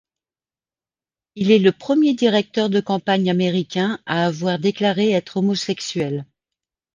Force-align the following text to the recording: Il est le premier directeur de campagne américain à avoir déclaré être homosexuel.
Il 1.35 1.51
est 1.51 1.59
le 1.59 1.71
premier 1.71 2.15
directeur 2.15 2.71
de 2.71 2.79
campagne 2.79 3.29
américain 3.29 3.99
à 4.07 4.25
avoir 4.25 4.57
déclaré 4.57 5.11
être 5.11 5.37
homosexuel. 5.37 6.25